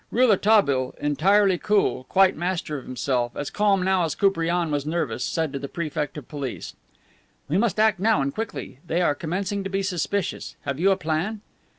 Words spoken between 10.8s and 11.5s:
a plan?"